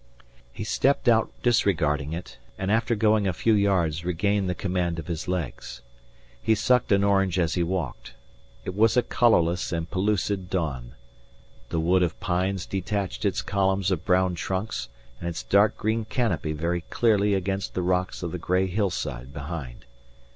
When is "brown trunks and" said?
14.03-15.29